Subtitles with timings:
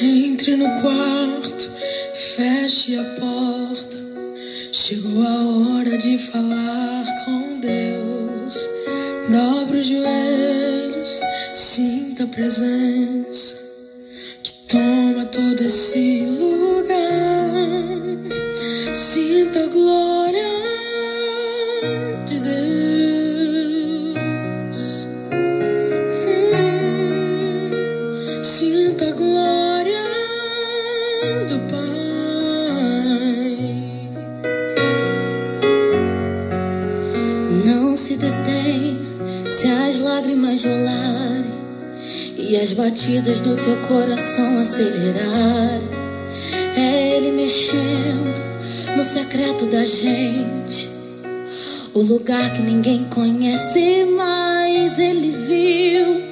[0.00, 1.70] Entre no quarto,
[2.14, 3.96] feche a porta.
[4.72, 8.68] Chegou a hora de falar com Deus.
[9.30, 11.20] Dobre os joelhos,
[11.54, 13.56] sinta a presença
[14.42, 16.21] que toma todo esse
[42.72, 45.88] as batidas do teu coração acelerarem.
[46.74, 48.40] É Ele mexendo
[48.96, 50.88] no secreto da gente,
[51.92, 56.31] o lugar que ninguém conhece, mas Ele viu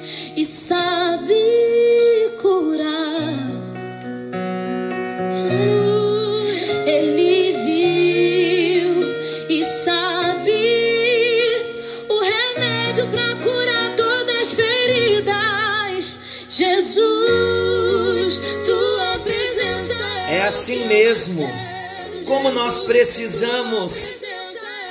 [22.41, 24.19] Como nós precisamos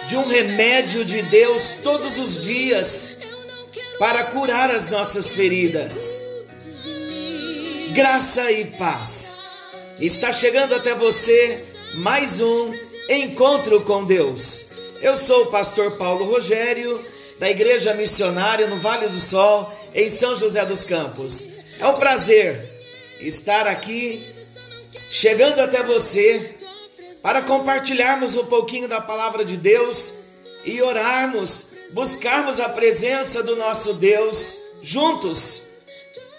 [0.09, 3.17] de um remédio de Deus todos os dias
[3.99, 6.29] para curar as nossas feridas.
[7.93, 9.37] Graça e paz.
[9.99, 11.65] Está chegando até você
[11.97, 12.73] mais um
[13.09, 14.67] encontro com Deus.
[15.03, 17.05] Eu sou o pastor Paulo Rogério,
[17.41, 21.49] da Igreja Missionária no Vale do Sol, em São José dos Campos.
[21.81, 22.65] É um prazer
[23.21, 24.25] estar aqui,
[25.11, 26.60] chegando até você,
[27.23, 30.15] para compartilharmos um pouquinho da palavra de Deus
[30.65, 35.69] e orarmos, buscarmos a presença do nosso Deus juntos.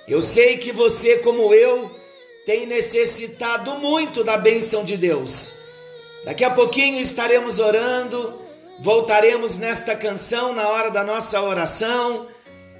[0.08, 1.90] Eu sei que você, como eu,
[2.46, 5.56] tem necessitado muito da bênção de Deus.
[6.26, 8.42] Daqui a pouquinho estaremos orando,
[8.80, 12.28] voltaremos nesta canção na hora da nossa oração,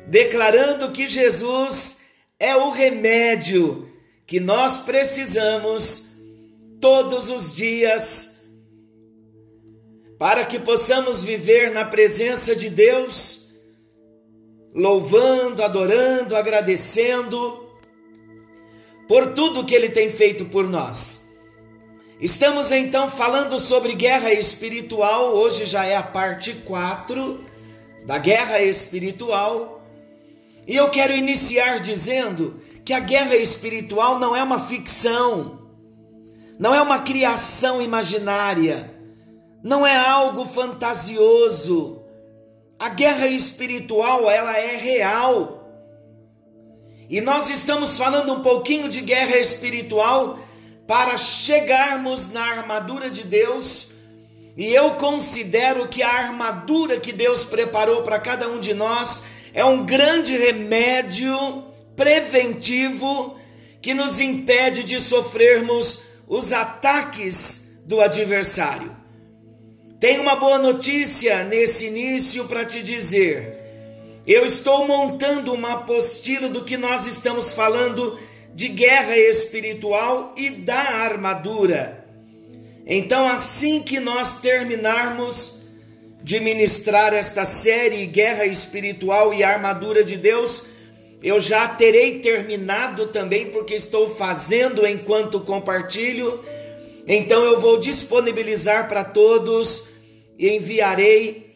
[0.08, 2.02] declarando que Jesus
[2.40, 3.88] é o remédio
[4.26, 6.11] que nós precisamos
[6.82, 8.42] todos os dias
[10.18, 13.50] para que possamos viver na presença de Deus,
[14.74, 17.68] louvando, adorando, agradecendo
[19.08, 21.30] por tudo que Ele tem feito por nós.
[22.20, 27.44] Estamos então falando sobre guerra espiritual, hoje já é a parte 4
[28.06, 29.84] da guerra espiritual,
[30.68, 35.61] e eu quero iniciar dizendo que a guerra espiritual não é uma ficção,
[36.62, 38.94] não é uma criação imaginária,
[39.64, 42.04] não é algo fantasioso.
[42.78, 45.68] A guerra espiritual, ela é real.
[47.10, 50.38] E nós estamos falando um pouquinho de guerra espiritual
[50.86, 53.94] para chegarmos na armadura de Deus.
[54.56, 59.66] E eu considero que a armadura que Deus preparou para cada um de nós é
[59.66, 61.64] um grande remédio
[61.96, 63.36] preventivo
[63.82, 68.96] que nos impede de sofrermos os ataques do adversário.
[70.00, 74.22] Tenho uma boa notícia nesse início para te dizer.
[74.26, 78.18] Eu estou montando uma apostila do que nós estamos falando
[78.56, 82.08] de guerra espiritual e da armadura.
[82.88, 85.58] Então, assim que nós terminarmos
[86.24, 90.68] de ministrar esta série Guerra Espiritual e Armadura de Deus,
[91.22, 96.40] eu já terei terminado também, porque estou fazendo enquanto compartilho.
[97.08, 99.90] Então, eu vou disponibilizar para todos
[100.38, 101.52] e enviarei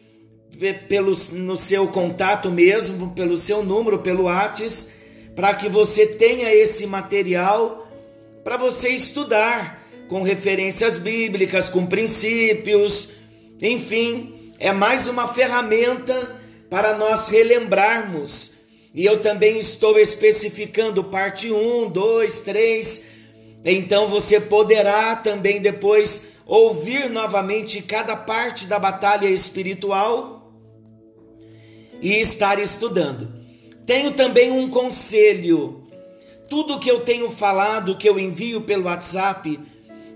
[0.88, 4.92] pelo, no seu contato mesmo, pelo seu número, pelo WhatsApp,
[5.34, 7.86] para que você tenha esse material
[8.44, 13.10] para você estudar com referências bíblicas, com princípios,
[13.60, 16.36] enfim, é mais uma ferramenta
[16.70, 18.55] para nós relembrarmos.
[18.96, 23.06] E eu também estou especificando parte 1, 2, 3.
[23.62, 30.50] Então você poderá também depois ouvir novamente cada parte da batalha espiritual
[32.00, 33.28] e estar estudando.
[33.84, 35.86] Tenho também um conselho.
[36.48, 39.60] Tudo que eu tenho falado, que eu envio pelo WhatsApp,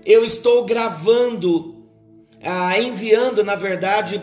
[0.03, 1.85] eu estou gravando,
[2.41, 4.19] ah, enviando, na verdade,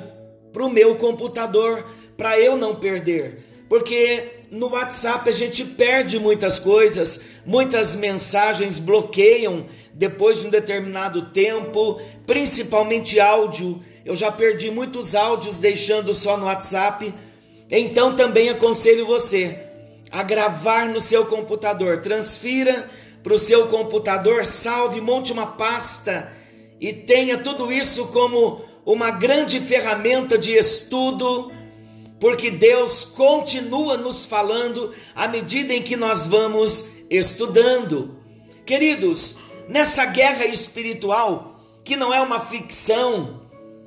[0.53, 3.45] para o meu computador, para eu não perder.
[3.69, 11.27] Porque no WhatsApp a gente perde muitas coisas, muitas mensagens bloqueiam depois de um determinado
[11.27, 13.83] tempo, principalmente áudio.
[14.05, 17.13] Eu já perdi muitos áudios deixando só no WhatsApp.
[17.71, 19.65] Então também aconselho você
[20.11, 22.01] a gravar no seu computador.
[22.01, 22.89] Transfira
[23.23, 26.33] para o seu computador, salve, monte uma pasta
[26.81, 31.53] e tenha tudo isso como uma grande ferramenta de estudo,
[32.21, 38.17] porque Deus continua nos falando à medida em que nós vamos estudando.
[38.67, 39.39] Queridos,
[39.69, 43.43] nessa guerra espiritual, que não é uma ficção,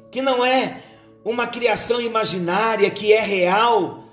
[0.10, 0.81] que não é
[1.24, 4.06] uma criação imaginária, que é real,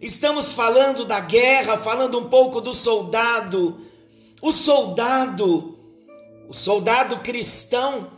[0.00, 3.80] estamos falando da guerra, falando um pouco do soldado.
[4.40, 5.78] O soldado,
[6.48, 8.10] o soldado cristão,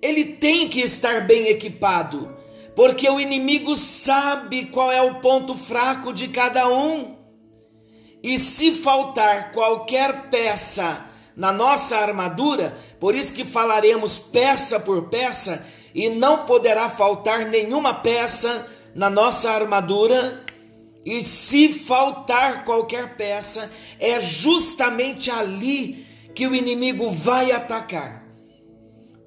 [0.00, 2.34] ele tem que estar bem equipado,
[2.74, 7.16] porque o inimigo sabe qual é o ponto fraco de cada um.
[8.22, 11.06] E se faltar qualquer peça
[11.36, 17.94] na nossa armadura, por isso que falaremos peça por peça, e não poderá faltar nenhuma
[17.94, 20.44] peça na nossa armadura.
[21.04, 28.24] E se faltar qualquer peça, é justamente ali que o inimigo vai atacar.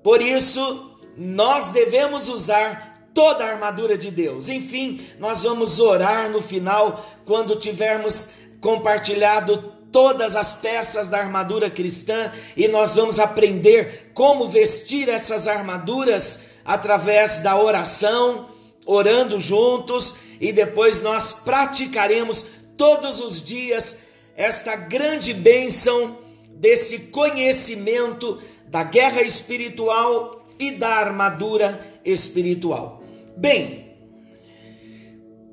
[0.03, 2.86] Por isso, nós devemos usar
[3.17, 4.47] toda a armadura de Deus.
[4.47, 8.29] Enfim, nós vamos orar no final, quando tivermos
[8.61, 16.41] compartilhado todas as peças da armadura cristã e nós vamos aprender como vestir essas armaduras
[16.63, 18.49] através da oração,
[18.85, 22.45] orando juntos e depois nós praticaremos
[22.77, 23.97] todos os dias
[24.35, 26.19] esta grande bênção
[26.51, 33.06] desse conhecimento da guerra espiritual e da armadura espiritual.
[33.39, 33.93] Bem,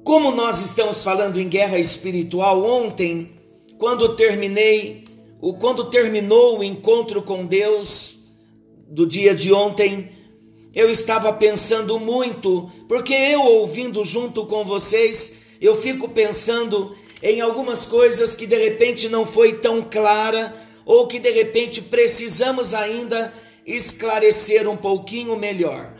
[0.03, 3.33] como nós estamos falando em guerra espiritual ontem,
[3.77, 5.05] quando terminei,
[5.39, 8.21] o quando terminou o encontro com Deus
[8.89, 10.09] do dia de ontem,
[10.75, 17.85] eu estava pensando muito, porque eu ouvindo junto com vocês, eu fico pensando em algumas
[17.85, 23.31] coisas que de repente não foi tão clara ou que de repente precisamos ainda
[23.67, 25.93] esclarecer um pouquinho melhor.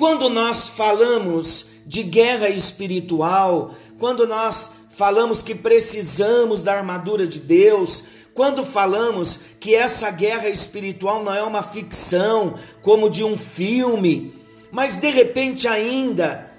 [0.00, 8.04] Quando nós falamos de guerra espiritual, quando nós falamos que precisamos da armadura de Deus,
[8.32, 14.32] quando falamos que essa guerra espiritual não é uma ficção, como de um filme,
[14.72, 16.50] mas de repente ainda,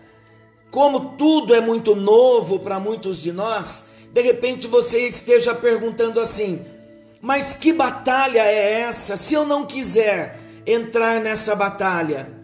[0.69, 6.63] como tudo é muito novo para muitos de nós, de repente você esteja perguntando assim:
[7.19, 12.40] mas que batalha é essa se eu não quiser entrar nessa batalha?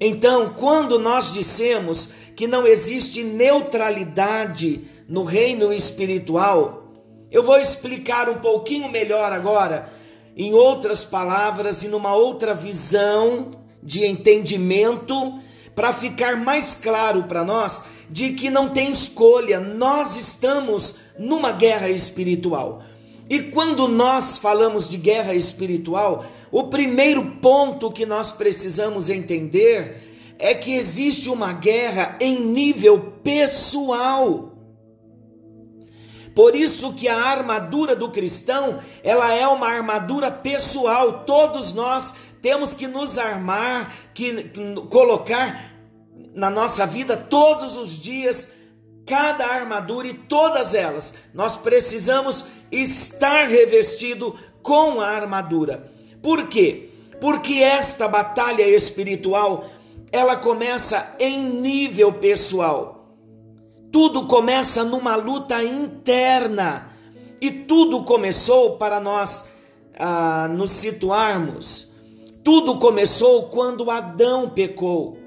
[0.00, 6.92] Então, quando nós dissemos que não existe neutralidade no reino espiritual,
[7.30, 9.90] eu vou explicar um pouquinho melhor agora,
[10.36, 13.52] em outras palavras e numa outra visão
[13.82, 15.38] de entendimento,
[15.74, 21.88] para ficar mais claro para nós de que não tem escolha, nós estamos numa guerra
[21.88, 22.82] espiritual.
[23.28, 30.54] E quando nós falamos de guerra espiritual, o primeiro ponto que nós precisamos entender é
[30.54, 34.52] que existe uma guerra em nível pessoal.
[36.34, 41.24] Por isso que a armadura do cristão, ela é uma armadura pessoal.
[41.24, 44.44] Todos nós temos que nos armar, que
[44.88, 45.74] colocar
[46.32, 48.52] na nossa vida todos os dias
[49.04, 51.14] cada armadura e todas elas.
[51.34, 55.97] Nós precisamos estar revestido com a armadura.
[56.22, 56.90] Por quê?
[57.20, 59.64] Porque esta batalha espiritual,
[60.12, 63.16] ela começa em nível pessoal.
[63.90, 66.92] Tudo começa numa luta interna.
[67.40, 69.50] E tudo começou para nós
[69.98, 71.88] ah, nos situarmos.
[72.44, 75.18] Tudo começou quando Adão pecou.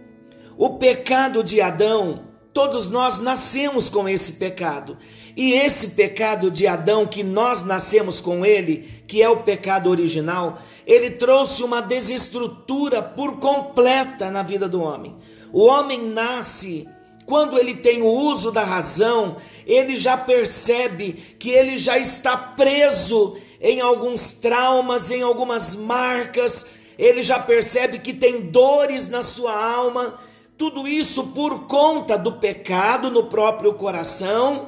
[0.57, 4.97] O pecado de Adão, todos nós nascemos com esse pecado.
[5.35, 10.59] E esse pecado de Adão, que nós nascemos com ele, que é o pecado original,
[10.85, 15.15] ele trouxe uma desestrutura por completa na vida do homem.
[15.53, 16.87] O homem nasce,
[17.25, 23.37] quando ele tem o uso da razão, ele já percebe que ele já está preso
[23.61, 26.65] em alguns traumas, em algumas marcas,
[26.97, 30.19] ele já percebe que tem dores na sua alma,
[30.57, 34.67] tudo isso por conta do pecado no próprio coração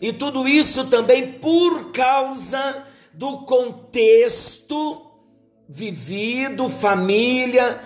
[0.00, 5.02] e tudo isso também por causa do contexto
[5.68, 7.80] vivido, família,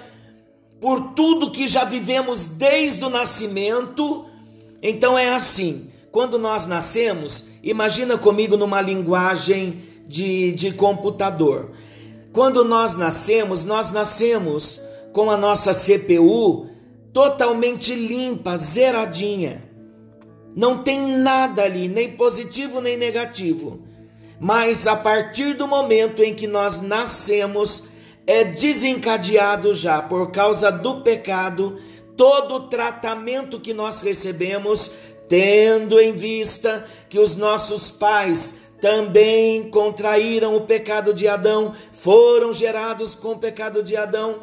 [0.81, 4.27] por tudo que já vivemos desde o nascimento.
[4.83, 11.73] Então é assim, quando nós nascemos, imagina comigo numa linguagem de, de computador.
[12.33, 14.81] Quando nós nascemos, nós nascemos
[15.13, 16.69] com a nossa CPU
[17.13, 19.64] totalmente limpa, zeradinha.
[20.55, 23.81] Não tem nada ali, nem positivo nem negativo.
[24.39, 27.85] Mas a partir do momento em que nós nascemos,
[28.27, 31.79] é desencadeado já por causa do pecado
[32.17, 34.91] todo o tratamento que nós recebemos,
[35.29, 43.15] tendo em vista que os nossos pais também contraíram o pecado de Adão, foram gerados
[43.15, 44.43] com o pecado de Adão.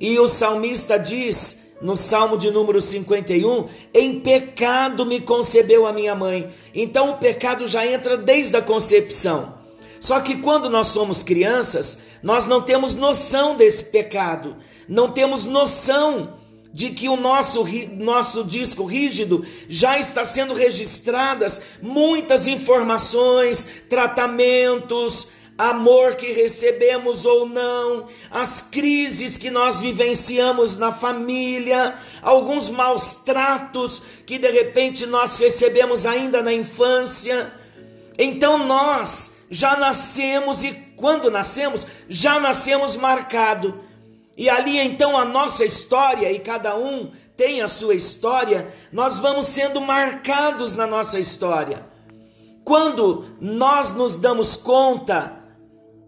[0.00, 6.14] E o salmista diz no Salmo de número 51, em pecado me concebeu a minha
[6.14, 6.48] mãe.
[6.74, 9.52] Então o pecado já entra desde a concepção.
[10.00, 14.56] Só que quando nós somos crianças, nós não temos noção desse pecado,
[14.88, 16.38] não temos noção
[16.72, 17.66] de que o nosso,
[17.98, 28.06] nosso disco rígido já está sendo registradas muitas informações, tratamentos, amor que recebemos ou não,
[28.30, 36.06] as crises que nós vivenciamos na família, alguns maus tratos que de repente nós recebemos
[36.06, 37.52] ainda na infância.
[38.18, 43.80] Então nós já nascemos e quando nascemos, já nascemos marcado.
[44.36, 49.46] E ali então a nossa história e cada um tem a sua história, nós vamos
[49.46, 51.86] sendo marcados na nossa história.
[52.64, 55.43] Quando nós nos damos conta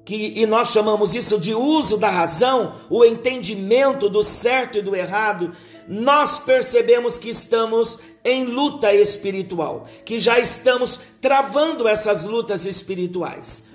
[0.07, 4.95] que, e nós chamamos isso de uso da razão, o entendimento do certo e do
[4.95, 5.53] errado,
[5.89, 13.67] nós percebemos que estamos em luta espiritual, que já estamos travando essas lutas espirituais.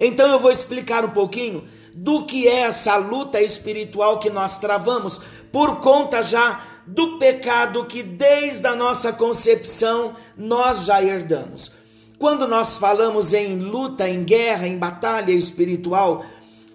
[0.00, 5.20] Então eu vou explicar um pouquinho do que é essa luta espiritual que nós travamos
[5.50, 11.79] por conta já do pecado que desde a nossa concepção nós já herdamos.
[12.20, 16.22] Quando nós falamos em luta, em guerra, em batalha espiritual,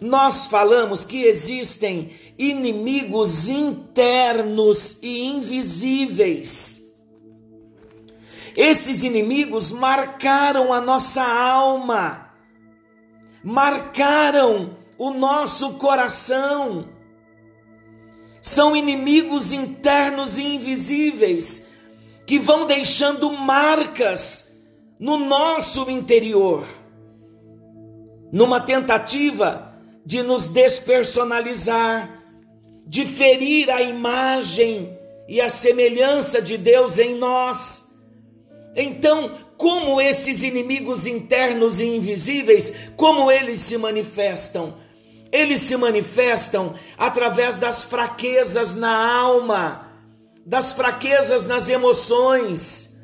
[0.02, 6.92] nós falamos que existem inimigos internos e invisíveis.
[8.58, 12.32] Esses inimigos marcaram a nossa alma,
[13.44, 16.90] marcaram o nosso coração.
[18.42, 21.68] São inimigos internos e invisíveis
[22.26, 24.45] que vão deixando marcas
[25.00, 26.66] no nosso interior,
[28.32, 29.74] numa tentativa
[30.06, 32.24] de nos despersonalizar,
[32.88, 34.98] de ferir a imagem
[35.28, 37.96] e a semelhança de Deus em nós.
[38.76, 44.76] Então, como esses inimigos internos e invisíveis, como eles se manifestam?
[45.32, 49.92] Eles se manifestam através das fraquezas na alma,
[50.46, 52.95] das fraquezas nas emoções,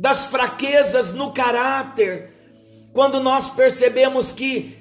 [0.00, 2.30] das fraquezas no caráter,
[2.90, 4.74] quando nós percebemos que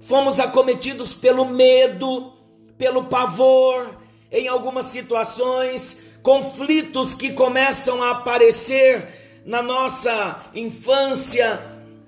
[0.00, 2.32] fomos acometidos pelo medo,
[2.78, 3.94] pelo pavor,
[4.30, 11.60] em algumas situações, conflitos que começam a aparecer na nossa infância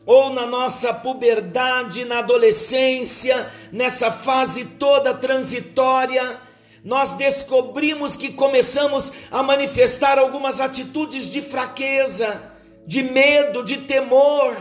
[0.07, 6.41] ou na nossa puberdade, na adolescência, nessa fase toda transitória
[6.85, 12.53] nós descobrimos que começamos a manifestar algumas atitudes de fraqueza,
[12.87, 14.55] de medo, de temor.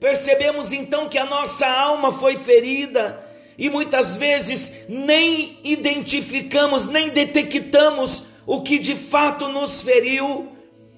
[0.00, 3.22] Percebemos então que a nossa alma foi ferida
[3.58, 10.48] e muitas vezes nem identificamos, nem detectamos o que de fato nos feriu,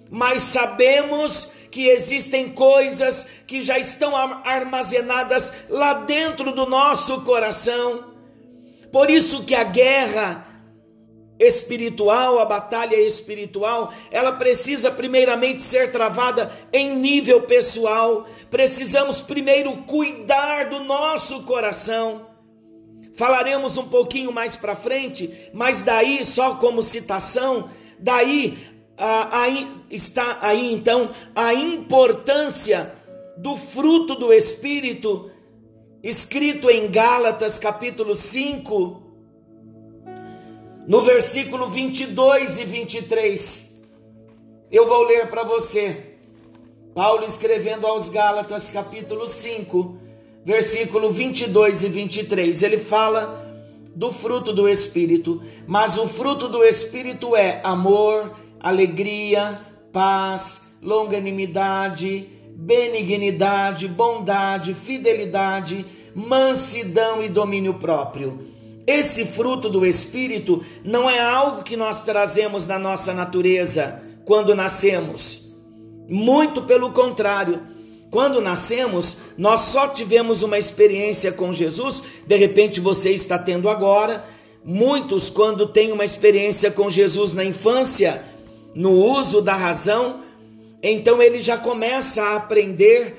[0.09, 8.13] mas sabemos que existem coisas que já estão armazenadas lá dentro do nosso coração.
[8.93, 10.50] Por isso que a guerra
[11.41, 18.29] espiritual, a batalha espiritual, ela precisa primeiramente ser travada em nível pessoal.
[18.51, 22.27] Precisamos primeiro cuidar do nosso coração.
[23.15, 28.57] Falaremos um pouquinho mais para frente, mas daí, só como citação, daí
[28.97, 32.95] aí está aí então a importância
[33.39, 35.31] do fruto do Espírito,
[36.03, 39.00] escrito em Gálatas capítulo 5,
[40.87, 43.83] no versículo 22 e 23.
[44.71, 46.17] Eu vou ler para você.
[46.95, 49.97] Paulo escrevendo aos Gálatas, capítulo 5,
[50.45, 52.63] versículo 22 e 23.
[52.63, 53.47] Ele fala
[53.95, 59.61] do fruto do Espírito, mas o fruto do Espírito é amor, alegria,
[59.93, 65.85] paz, longanimidade, benignidade, bondade, fidelidade,
[66.15, 68.60] mansidão e domínio próprio.
[68.87, 75.53] Esse fruto do Espírito não é algo que nós trazemos na nossa natureza quando nascemos.
[76.09, 77.63] Muito pelo contrário.
[78.11, 84.25] Quando nascemos, nós só tivemos uma experiência com Jesus, de repente você está tendo agora,
[84.65, 88.23] Muitos, quando têm uma experiência com Jesus na infância,
[88.75, 90.21] no uso da razão,
[90.83, 93.17] então ele já começa a aprender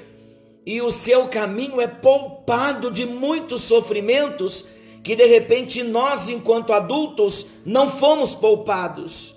[0.65, 4.65] e o seu caminho é poupado de muitos sofrimentos
[5.03, 9.36] que de repente nós, enquanto adultos, não fomos poupados.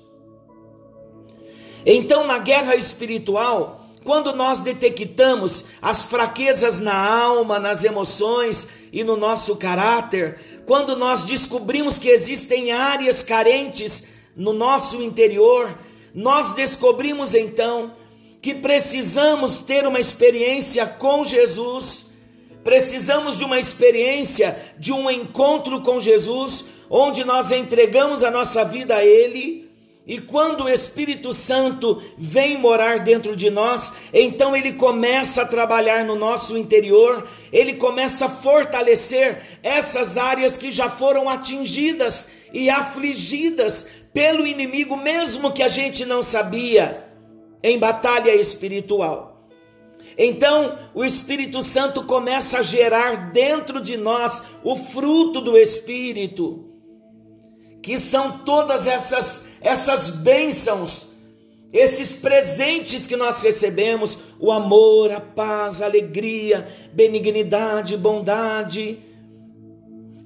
[1.86, 9.16] Então, na guerra espiritual, quando nós detectamos as fraquezas na alma, nas emoções e no
[9.16, 15.76] nosso caráter, quando nós descobrimos que existem áreas carentes no nosso interior,
[16.14, 17.92] nós descobrimos então
[18.40, 22.13] que precisamos ter uma experiência com Jesus,
[22.64, 28.96] precisamos de uma experiência, de um encontro com Jesus, onde nós entregamos a nossa vida
[28.96, 29.70] a Ele.
[30.06, 36.04] E quando o Espírito Santo vem morar dentro de nós, então ele começa a trabalhar
[36.04, 43.88] no nosso interior, ele começa a fortalecer essas áreas que já foram atingidas e afligidas
[44.12, 47.02] pelo inimigo, mesmo que a gente não sabia,
[47.62, 49.33] em batalha espiritual.
[50.16, 56.70] Então, o Espírito Santo começa a gerar dentro de nós o fruto do Espírito
[57.84, 61.08] que são todas essas essas bênçãos,
[61.72, 68.98] esses presentes que nós recebemos, o amor, a paz, a alegria, benignidade, bondade.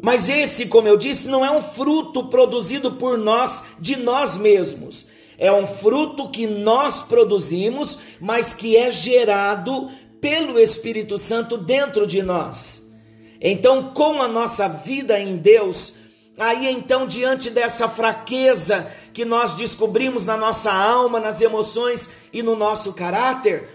[0.00, 5.06] Mas esse, como eu disse, não é um fruto produzido por nós, de nós mesmos.
[5.38, 9.88] É um fruto que nós produzimos, mas que é gerado
[10.20, 12.92] pelo Espírito Santo dentro de nós.
[13.40, 15.94] Então, com a nossa vida em Deus,
[16.38, 22.54] Aí então, diante dessa fraqueza que nós descobrimos na nossa alma, nas emoções e no
[22.54, 23.68] nosso caráter,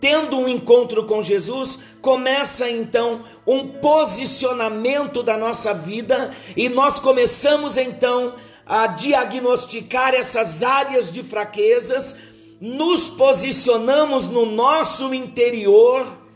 [0.00, 7.76] tendo um encontro com Jesus, começa então um posicionamento da nossa vida e nós começamos
[7.76, 8.34] então
[8.66, 12.16] a diagnosticar essas áreas de fraquezas,
[12.60, 16.26] nos posicionamos no nosso interior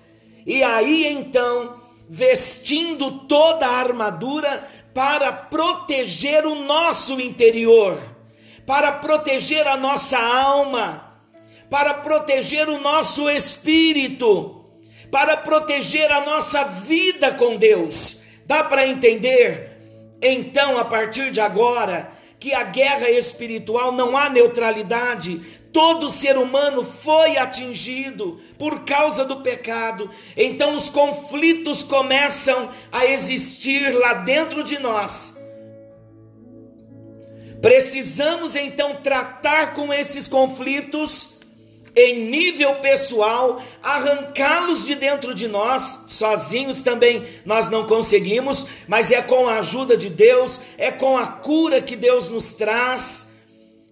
[0.46, 8.00] e aí então, vestindo toda a armadura, para proteger o nosso interior,
[8.66, 11.20] para proteger a nossa alma,
[11.68, 14.64] para proteger o nosso espírito,
[15.10, 18.22] para proteger a nossa vida com Deus.
[18.46, 20.18] Dá para entender?
[20.20, 26.84] Então, a partir de agora, que a guerra espiritual não há neutralidade, Todo ser humano
[26.84, 30.10] foi atingido por causa do pecado.
[30.36, 35.38] Então os conflitos começam a existir lá dentro de nós.
[37.60, 41.39] Precisamos então tratar com esses conflitos
[41.94, 49.20] em nível pessoal, arrancá-los de dentro de nós, sozinhos também nós não conseguimos, mas é
[49.20, 53.30] com a ajuda de Deus, é com a cura que Deus nos traz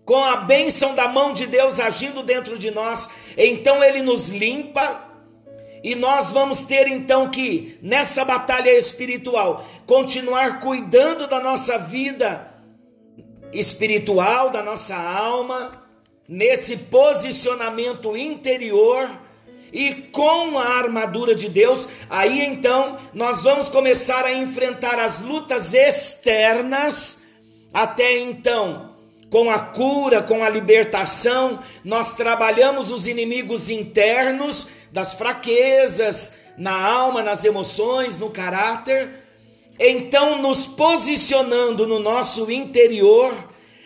[0.08, 5.04] com a bênção da mão de Deus agindo dentro de nós, então Ele nos limpa.
[5.84, 12.54] E nós vamos ter então que, nessa batalha espiritual, continuar cuidando da nossa vida
[13.52, 15.86] espiritual, da nossa alma,
[16.28, 19.08] nesse posicionamento interior
[19.72, 25.72] e com a armadura de Deus, aí então nós vamos começar a enfrentar as lutas
[25.72, 27.22] externas.
[27.72, 28.94] Até então,
[29.30, 37.22] com a cura, com a libertação, nós trabalhamos os inimigos internos das fraquezas na alma,
[37.22, 39.22] nas emoções, no caráter.
[39.78, 43.32] Então, nos posicionando no nosso interior,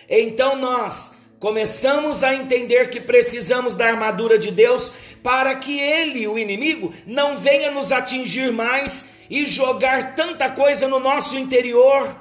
[0.09, 4.93] então nós começamos a entender que precisamos da armadura de Deus
[5.25, 11.01] para que ele, o inimigo, não venha nos atingir mais e jogar tanta coisa no
[11.01, 12.15] nosso interior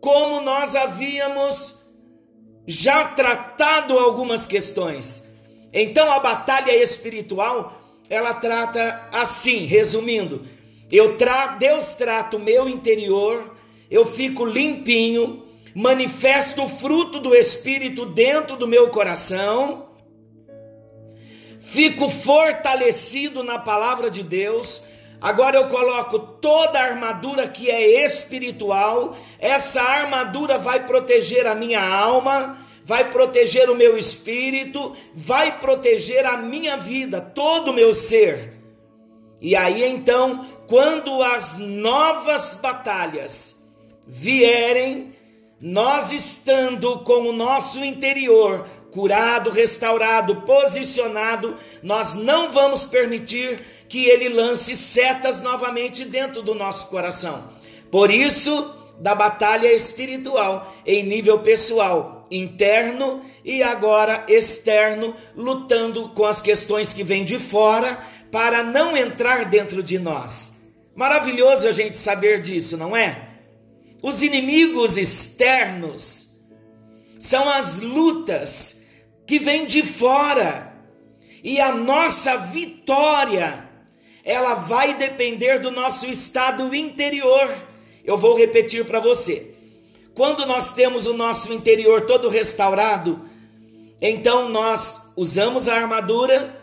[0.00, 1.74] como nós havíamos
[2.66, 5.36] já tratado algumas questões.
[5.70, 10.46] Então a batalha espiritual, ela trata assim, resumindo,
[10.90, 13.54] eu tra Deus trata o meu interior,
[13.90, 19.88] eu fico limpinho, manifesto o fruto do espírito dentro do meu coração,
[21.60, 24.86] fico fortalecido na palavra de Deus,
[25.22, 29.16] Agora eu coloco toda a armadura que é espiritual.
[29.38, 36.38] Essa armadura vai proteger a minha alma, vai proteger o meu espírito, vai proteger a
[36.38, 38.54] minha vida, todo o meu ser.
[39.40, 43.70] E aí então, quando as novas batalhas
[44.04, 45.11] vierem,
[45.62, 54.28] nós estando com o nosso interior curado, restaurado, posicionado, nós não vamos permitir que ele
[54.28, 57.52] lance setas novamente dentro do nosso coração.
[57.90, 66.40] Por isso, da batalha espiritual em nível pessoal, interno e agora externo, lutando com as
[66.40, 67.98] questões que vêm de fora
[68.30, 70.60] para não entrar dentro de nós.
[70.94, 73.31] Maravilhoso a gente saber disso, não é?
[74.02, 76.34] Os inimigos externos
[77.20, 78.88] são as lutas
[79.24, 80.72] que vêm de fora.
[81.44, 83.68] E a nossa vitória,
[84.24, 87.48] ela vai depender do nosso estado interior.
[88.04, 89.54] Eu vou repetir para você.
[90.14, 93.28] Quando nós temos o nosso interior todo restaurado,
[94.00, 96.60] então nós usamos a armadura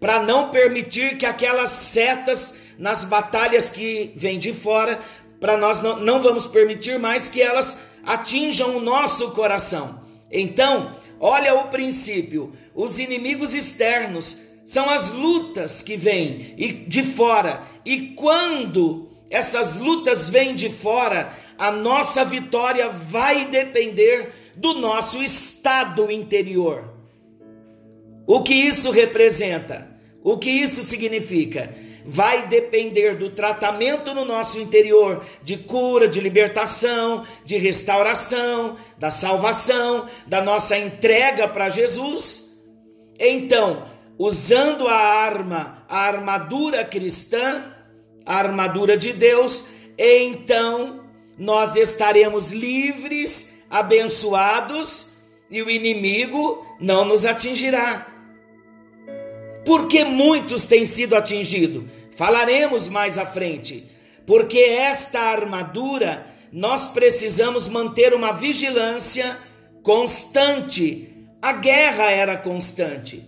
[0.00, 5.00] para não permitir que aquelas setas nas batalhas que vêm de fora,
[5.40, 10.02] para nós não, não vamos permitir mais que elas atinjam o nosso coração.
[10.30, 16.54] Então, olha o princípio: os inimigos externos são as lutas que vêm
[16.86, 24.74] de fora, e quando essas lutas vêm de fora, a nossa vitória vai depender do
[24.74, 26.94] nosso estado interior.
[28.26, 29.88] O que isso representa?
[30.22, 31.74] O que isso significa?
[32.10, 40.06] Vai depender do tratamento no nosso interior, de cura, de libertação, de restauração, da salvação,
[40.26, 42.48] da nossa entrega para Jesus.
[43.18, 43.84] Então,
[44.18, 47.74] usando a arma, a armadura cristã,
[48.24, 49.68] a armadura de Deus,
[49.98, 51.04] então
[51.36, 55.10] nós estaremos livres abençoados
[55.50, 58.06] e o inimigo não nos atingirá.
[59.66, 61.97] Porque muitos têm sido atingidos.
[62.18, 63.84] Falaremos mais à frente.
[64.26, 69.38] Porque esta armadura nós precisamos manter uma vigilância
[69.84, 71.14] constante.
[71.40, 73.22] A guerra era constante.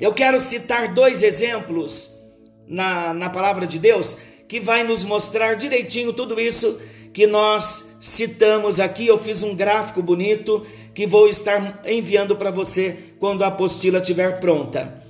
[0.00, 2.10] Eu quero citar dois exemplos
[2.66, 4.16] na, na palavra de Deus
[4.48, 6.80] que vai nos mostrar direitinho tudo isso
[7.12, 9.06] que nós citamos aqui.
[9.06, 14.40] Eu fiz um gráfico bonito que vou estar enviando para você quando a apostila estiver
[14.40, 15.02] pronta.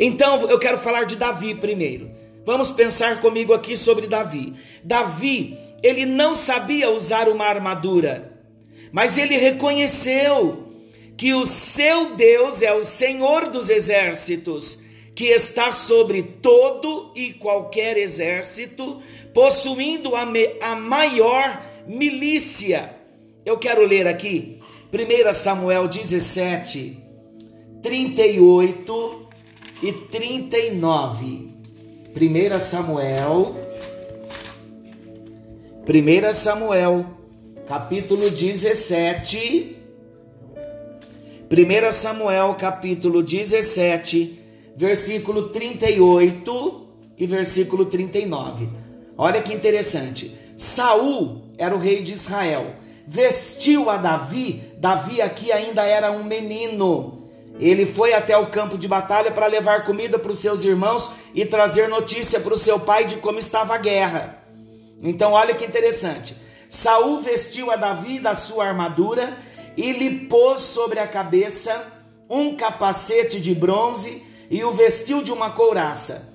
[0.00, 2.25] Então, eu quero falar de Davi primeiro.
[2.46, 4.54] Vamos pensar comigo aqui sobre Davi.
[4.84, 8.40] Davi, ele não sabia usar uma armadura,
[8.92, 10.72] mas ele reconheceu
[11.16, 17.96] que o seu Deus é o Senhor dos exércitos, que está sobre todo e qualquer
[17.96, 19.02] exército,
[19.34, 22.94] possuindo a, me, a maior milícia.
[23.44, 24.60] Eu quero ler aqui
[24.92, 27.02] 1 Samuel 17,
[27.82, 29.28] 38
[29.82, 31.55] e 39.
[32.18, 33.54] 1 Samuel,
[35.86, 37.04] 1 Samuel,
[37.68, 39.76] capítulo 17.
[41.50, 44.42] 1 Samuel, capítulo 17,
[44.74, 46.86] versículo 38
[47.18, 48.66] e versículo 39.
[49.18, 50.34] Olha que interessante.
[50.56, 52.76] Saul era o rei de Israel.
[53.06, 54.62] Vestiu a Davi.
[54.78, 57.25] Davi aqui ainda era um menino.
[57.58, 61.44] Ele foi até o campo de batalha para levar comida para os seus irmãos e
[61.44, 64.42] trazer notícia para o seu pai de como estava a guerra.
[65.02, 66.36] Então, olha que interessante.
[66.68, 69.38] Saul vestiu a Davi da sua armadura
[69.76, 71.92] e lhe pôs sobre a cabeça
[72.28, 76.34] um capacete de bronze e o vestiu de uma couraça.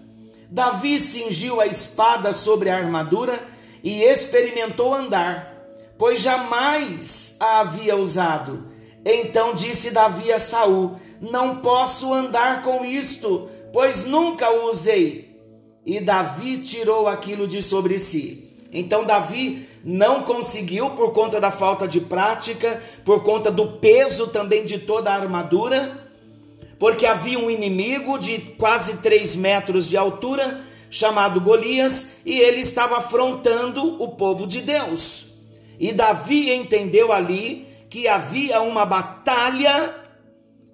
[0.50, 3.42] Davi cingiu a espada sobre a armadura
[3.84, 5.54] e experimentou andar,
[5.98, 8.68] pois jamais a havia usado.
[9.06, 15.40] Então disse Davi a Saul: Não posso andar com isto, pois nunca o usei.
[15.86, 18.50] E Davi tirou aquilo de sobre si.
[18.74, 24.66] Então Davi não conseguiu por conta da falta de prática, por conta do peso também
[24.66, 26.12] de toda a armadura
[26.82, 32.98] porque havia um inimigo de quase 3 metros de altura, chamado Golias, e ele estava
[32.98, 35.36] afrontando o povo de Deus.
[35.80, 39.94] E Davi entendeu ali que havia uma batalha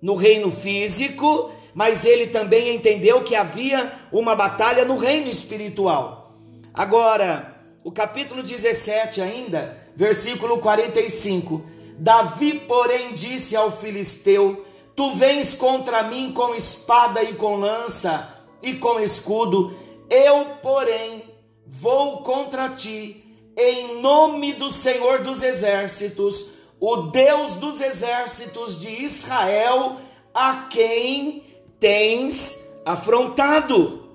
[0.02, 6.34] no reino físico, mas ele também entendeu que havia uma batalha no reino espiritual.
[6.74, 11.64] Agora, o capítulo 17 ainda, versículo 45.
[11.98, 18.74] Davi, porém, disse ao filisteu: Tu vens contra mim com espada e com lança e
[18.74, 19.76] com escudo,
[20.10, 21.24] eu, porém,
[21.66, 23.24] vou contra ti
[23.56, 29.98] em nome do Senhor dos exércitos, o Deus dos exércitos de Israel,
[30.34, 31.44] a quem
[31.80, 34.08] tens afrontado.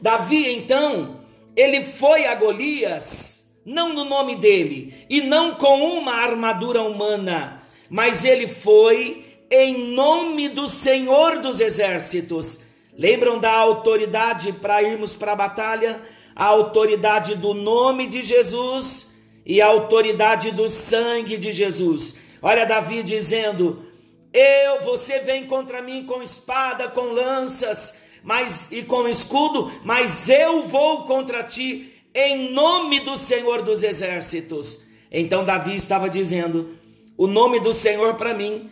[0.00, 1.20] Davi, então,
[1.56, 8.24] ele foi a Golias, não no nome dele, e não com uma armadura humana, mas
[8.24, 12.60] ele foi em nome do Senhor dos Exércitos.
[12.96, 16.02] Lembram da autoridade para irmos para a batalha?
[16.34, 19.13] A autoridade do nome de Jesus.
[19.44, 22.18] E a autoridade do sangue de Jesus.
[22.40, 23.84] Olha Davi dizendo:
[24.32, 30.62] Eu, você vem contra mim com espada, com lanças, mas e com escudo, mas eu
[30.62, 34.82] vou contra ti em nome do Senhor dos exércitos.
[35.10, 36.76] Então Davi estava dizendo:
[37.16, 38.70] o nome do Senhor para mim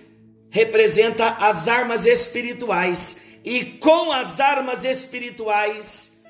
[0.50, 6.22] representa as armas espirituais, e com as armas espirituais,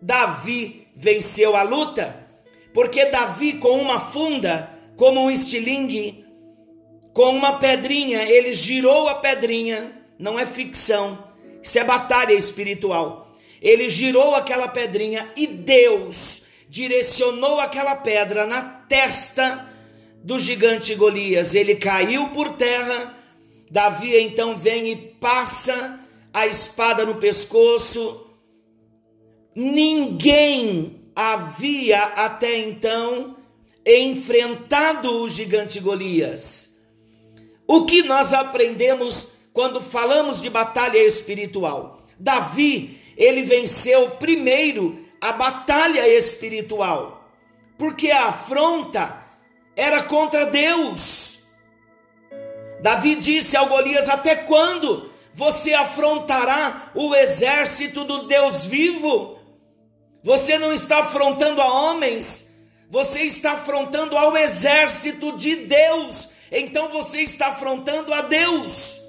[0.00, 2.25] Davi venceu a luta,
[2.76, 6.26] porque Davi, com uma funda, como um estilingue,
[7.14, 11.26] com uma pedrinha, ele girou a pedrinha, não é ficção,
[11.62, 13.34] isso é batalha espiritual.
[13.62, 19.72] Ele girou aquela pedrinha e Deus direcionou aquela pedra na testa
[20.22, 21.54] do gigante Golias.
[21.54, 23.16] Ele caiu por terra.
[23.70, 25.98] Davi então vem e passa
[26.30, 28.30] a espada no pescoço.
[29.54, 33.38] Ninguém havia até então
[33.86, 36.76] enfrentado o gigante Golias.
[37.66, 42.02] O que nós aprendemos quando falamos de batalha espiritual?
[42.18, 47.30] Davi, ele venceu primeiro a batalha espiritual,
[47.78, 49.24] porque a afronta
[49.74, 51.40] era contra Deus.
[52.82, 59.35] Davi disse ao Golias: Até quando você afrontará o exército do Deus vivo?
[60.26, 62.52] Você não está afrontando a homens,
[62.90, 66.30] você está afrontando ao exército de Deus.
[66.50, 69.00] Então você está afrontando a Deus.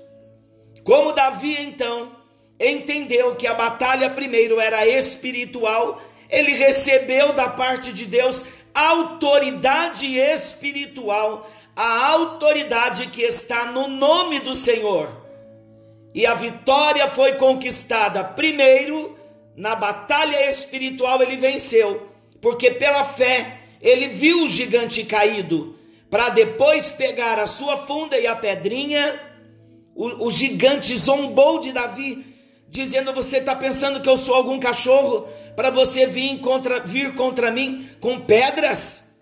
[0.83, 2.15] Como Davi então
[2.59, 5.99] entendeu que a batalha primeiro era espiritual,
[6.29, 14.53] ele recebeu da parte de Deus autoridade espiritual, a autoridade que está no nome do
[14.53, 15.09] Senhor.
[16.13, 19.16] E a vitória foi conquistada primeiro
[19.57, 22.07] na batalha espiritual ele venceu,
[22.39, 25.75] porque pela fé ele viu o gigante caído,
[26.11, 29.19] para depois pegar a sua funda e a pedrinha.
[29.95, 32.23] O, o gigante zombou de Davi,
[32.69, 37.49] dizendo: Você está pensando que eu sou algum cachorro para você vir contra, vir contra
[37.49, 39.17] mim com pedras?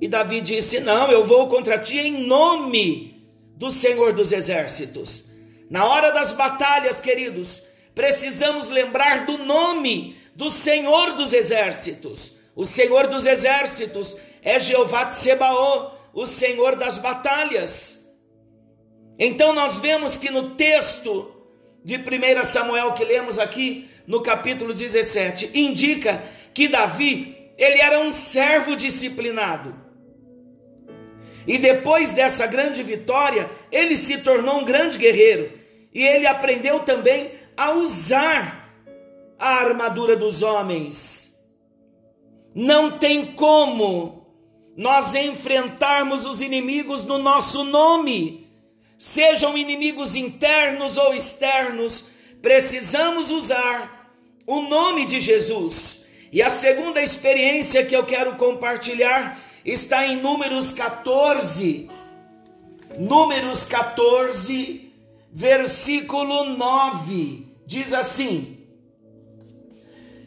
[0.00, 5.30] E Davi disse: Não, eu vou contra ti em nome do Senhor dos Exércitos.
[5.70, 12.36] Na hora das batalhas, queridos, precisamos lembrar do nome do Senhor dos Exércitos.
[12.56, 18.08] O Senhor dos Exércitos é Jeová de Sebaô, o Senhor das batalhas.
[19.18, 21.32] Então nós vemos que no texto
[21.84, 28.12] de 1 Samuel que lemos aqui, no capítulo 17, indica que Davi, ele era um
[28.12, 29.74] servo disciplinado.
[31.46, 35.52] E depois dessa grande vitória, ele se tornou um grande guerreiro.
[35.92, 38.70] E ele aprendeu também a usar
[39.38, 41.42] a armadura dos homens.
[42.54, 44.26] Não tem como
[44.76, 48.44] nós enfrentarmos os inimigos no nosso nome
[49.04, 54.10] sejam inimigos internos ou externos, precisamos usar
[54.46, 56.06] o nome de Jesus.
[56.32, 61.90] E a segunda experiência que eu quero compartilhar está em Números 14.
[62.98, 64.90] Números 14,
[65.30, 67.43] versículo 9,
[67.74, 68.58] diz assim: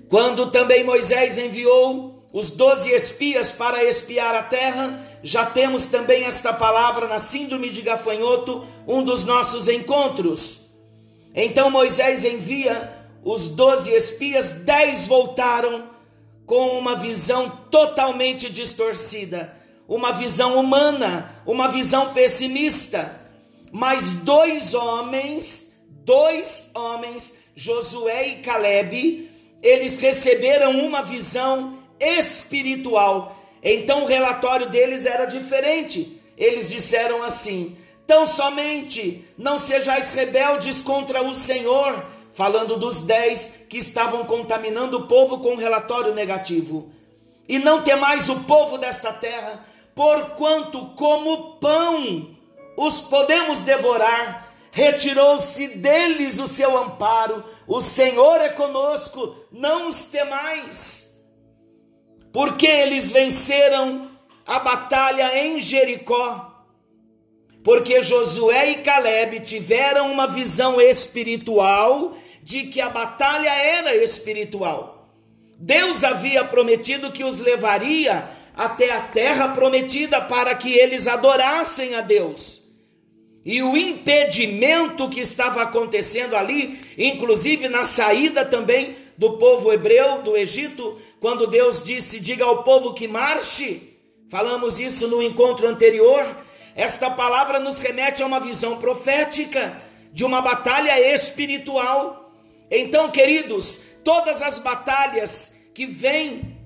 [0.10, 6.52] Quando também Moisés enviou os doze espias para espiar a terra, já temos também esta
[6.52, 10.72] palavra na Síndrome de Gafanhoto, um dos nossos encontros.
[11.34, 15.90] Então Moisés envia os doze espias, dez voltaram
[16.46, 19.56] com uma visão totalmente distorcida,
[19.88, 23.22] uma visão humana, uma visão pessimista.
[23.72, 25.67] Mas dois homens,
[26.08, 29.30] dois homens, Josué e Caleb,
[29.62, 33.38] eles receberam uma visão espiritual
[33.70, 36.22] então o relatório deles era diferente.
[36.38, 43.78] Eles disseram assim: Tão somente não sejais rebeldes contra o Senhor, falando dos dez que
[43.78, 46.92] estavam contaminando o povo com um relatório negativo.
[47.48, 49.66] E não temais o povo desta terra,
[49.96, 52.36] porquanto como pão
[52.76, 54.47] os podemos devorar,
[54.78, 61.08] retirou-se deles o seu amparo, o Senhor é conosco, não os temais
[62.38, 64.12] porque eles venceram
[64.46, 66.66] a batalha em Jericó,
[67.64, 75.10] porque Josué e Caleb tiveram uma visão espiritual de que a batalha era espiritual.
[75.58, 82.02] Deus havia prometido que os levaria até a terra prometida para que eles adorassem a
[82.02, 82.57] Deus.
[83.48, 90.38] E o impedimento que estava acontecendo ali, inclusive na saída também do povo hebreu do
[90.38, 93.98] Egito, quando Deus disse: Diga ao povo que marche,
[94.30, 96.36] Falamos isso no encontro anterior.
[96.76, 99.82] Esta palavra nos remete a uma visão profética
[100.12, 102.34] de uma batalha espiritual.
[102.70, 106.57] Então, queridos, todas as batalhas que vêm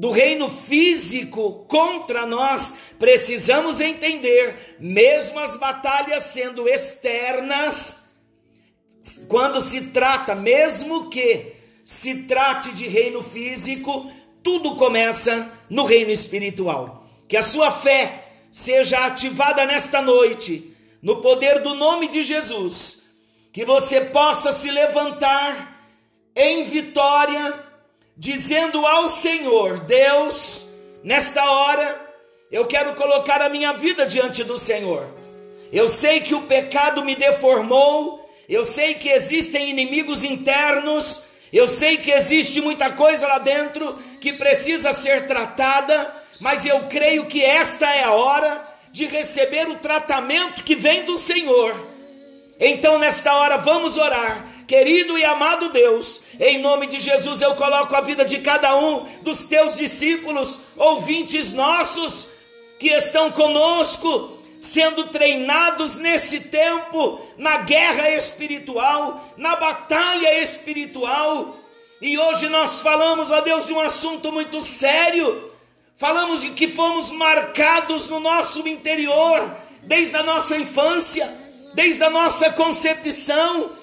[0.00, 8.14] do reino físico contra nós, precisamos entender, mesmo as batalhas sendo externas,
[9.28, 11.52] quando se trata, mesmo que
[11.84, 14.10] se trate de reino físico,
[14.42, 17.06] tudo começa no reino espiritual.
[17.28, 23.02] Que a sua fé seja ativada nesta noite, no poder do nome de Jesus,
[23.52, 25.92] que você possa se levantar
[26.34, 27.69] em vitória,
[28.20, 30.66] dizendo ao Senhor: Deus,
[31.02, 31.98] nesta hora,
[32.52, 35.08] eu quero colocar a minha vida diante do Senhor.
[35.72, 41.96] Eu sei que o pecado me deformou, eu sei que existem inimigos internos, eu sei
[41.96, 47.90] que existe muita coisa lá dentro que precisa ser tratada, mas eu creio que esta
[47.90, 51.74] é a hora de receber o tratamento que vem do Senhor.
[52.58, 54.44] Então, nesta hora, vamos orar.
[54.70, 59.04] Querido e amado Deus, em nome de Jesus eu coloco a vida de cada um
[59.20, 62.28] dos teus discípulos, ouvintes nossos,
[62.78, 71.56] que estão conosco, sendo treinados nesse tempo, na guerra espiritual, na batalha espiritual.
[72.00, 75.50] E hoje nós falamos, a Deus, de um assunto muito sério.
[75.96, 79.52] Falamos de que fomos marcados no nosso interior,
[79.82, 81.28] desde a nossa infância,
[81.74, 83.79] desde a nossa concepção.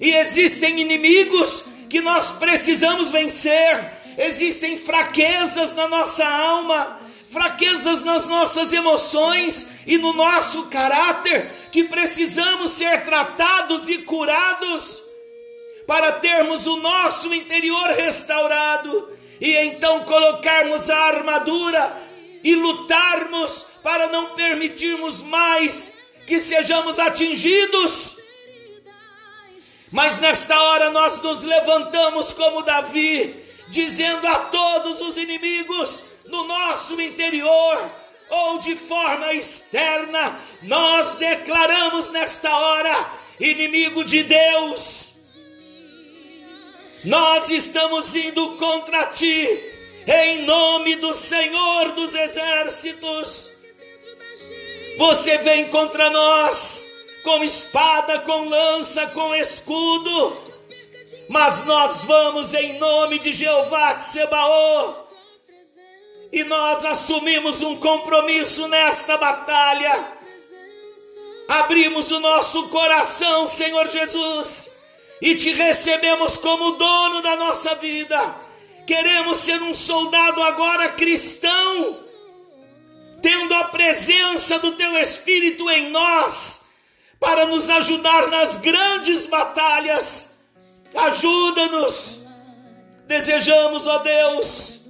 [0.00, 7.00] E existem inimigos que nós precisamos vencer, existem fraquezas na nossa alma,
[7.32, 15.02] fraquezas nas nossas emoções e no nosso caráter que precisamos ser tratados e curados
[15.86, 19.08] para termos o nosso interior restaurado
[19.40, 21.96] e então colocarmos a armadura
[22.44, 25.94] e lutarmos para não permitirmos mais
[26.26, 28.16] que sejamos atingidos.
[29.90, 33.34] Mas nesta hora nós nos levantamos como Davi,
[33.68, 37.90] dizendo a todos os inimigos: no nosso interior
[38.28, 45.14] ou de forma externa, nós declaramos nesta hora, inimigo de Deus,
[47.04, 49.48] nós estamos indo contra ti,
[50.06, 53.52] em nome do Senhor dos Exércitos.
[54.98, 56.77] Você vem contra nós
[57.22, 60.42] com espada, com lança, com escudo,
[61.28, 65.08] mas nós vamos em nome de Jeová Sebaô
[66.32, 70.12] e nós assumimos um compromisso nesta batalha.
[71.48, 74.76] Abrimos o nosso coração, Senhor Jesus,
[75.20, 78.36] e te recebemos como dono da nossa vida.
[78.86, 82.04] Queremos ser um soldado agora cristão,
[83.22, 86.67] tendo a presença do Teu Espírito em nós,
[87.18, 90.40] para nos ajudar nas grandes batalhas.
[90.94, 92.26] Ajuda-nos.
[93.06, 94.80] Desejamos, ó Deus,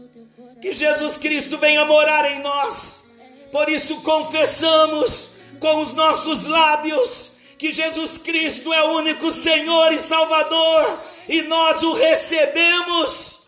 [0.60, 3.10] que Jesus Cristo venha morar em nós.
[3.52, 9.98] Por isso confessamos com os nossos lábios que Jesus Cristo é o único Senhor e
[9.98, 13.38] Salvador e nós o recebemos.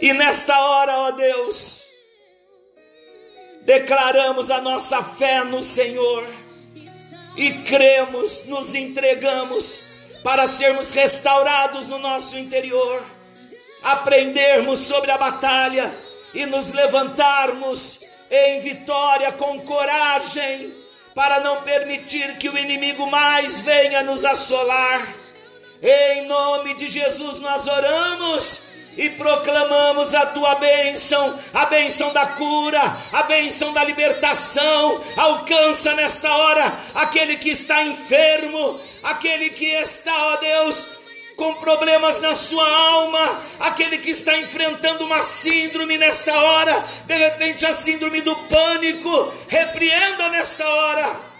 [0.00, 1.86] E nesta hora, ó Deus,
[3.62, 6.26] declaramos a nossa fé no Senhor
[7.36, 9.84] e cremos, nos entregamos
[10.22, 13.04] para sermos restaurados no nosso interior
[13.84, 15.94] aprendermos sobre a batalha
[16.32, 20.74] e nos levantarmos em vitória com coragem,
[21.14, 25.14] para não permitir que o inimigo mais venha nos assolar.
[25.80, 28.62] Em nome de Jesus nós oramos
[28.96, 35.00] e proclamamos a tua bênção, a bênção da cura, a bênção da libertação.
[35.16, 40.88] Alcança nesta hora aquele que está enfermo, aquele que está, ó Deus,
[41.36, 47.66] com problemas na sua alma, aquele que está enfrentando uma síndrome nesta hora, de repente
[47.66, 51.34] a síndrome do pânico, repreenda nesta hora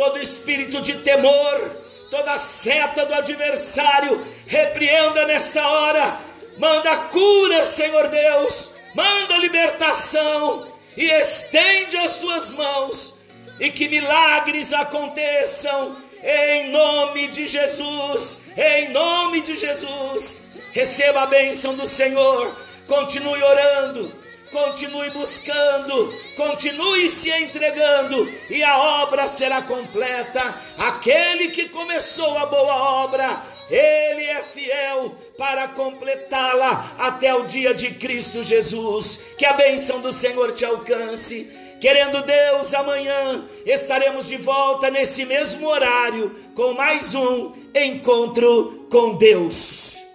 [0.00, 1.76] todo espírito de temor,
[2.10, 6.16] toda seta do adversário, repreenda nesta hora,
[6.60, 10.68] manda cura, Senhor Deus, manda libertação.
[10.96, 13.14] E estende as tuas mãos.
[13.58, 15.96] E que milagres aconteçam.
[16.22, 20.58] Em nome de Jesus, em nome de Jesus.
[20.72, 22.54] Receba a bênção do Senhor,
[22.86, 24.14] continue orando,
[24.52, 30.54] continue buscando, continue se entregando, e a obra será completa.
[30.78, 37.92] Aquele que começou a boa obra Ele é fiel para completá-la até o dia de
[37.94, 39.24] Cristo Jesus.
[39.38, 41.50] Que a bênção do Senhor te alcance.
[41.80, 50.09] Querendo Deus, amanhã estaremos de volta nesse mesmo horário com mais um encontro com Deus.